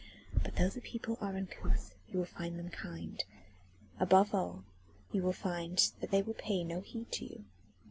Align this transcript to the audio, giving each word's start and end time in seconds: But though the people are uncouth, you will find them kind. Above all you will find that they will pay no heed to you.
But 0.33 0.55
though 0.55 0.69
the 0.71 0.81
people 0.81 1.19
are 1.21 1.35
uncouth, 1.35 1.93
you 2.07 2.17
will 2.17 2.25
find 2.25 2.57
them 2.57 2.71
kind. 2.71 3.23
Above 3.99 4.33
all 4.33 4.63
you 5.11 5.21
will 5.21 5.31
find 5.31 5.91
that 5.99 6.09
they 6.09 6.23
will 6.23 6.33
pay 6.33 6.63
no 6.63 6.81
heed 6.81 7.11
to 7.11 7.23
you. 7.25 7.45